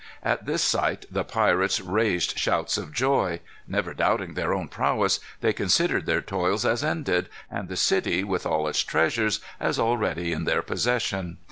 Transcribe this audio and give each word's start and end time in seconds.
At 0.23 0.47
this 0.47 0.63
sight 0.63 1.05
the 1.11 1.23
pirates 1.23 1.79
raised 1.79 2.35
shouts 2.35 2.75
of 2.75 2.91
joy. 2.91 3.39
Never 3.67 3.93
doubting 3.93 4.33
their 4.33 4.51
own 4.51 4.67
prowess, 4.67 5.19
they 5.41 5.53
considered 5.53 6.07
their 6.07 6.23
toils 6.23 6.65
as 6.65 6.83
ended, 6.83 7.29
and 7.51 7.69
the 7.69 7.77
city, 7.77 8.23
with 8.23 8.43
all 8.43 8.67
its 8.67 8.83
treasures, 8.83 9.41
as 9.59 9.77
already 9.77 10.31
in 10.33 10.45
their 10.45 10.63
possession. 10.63 11.37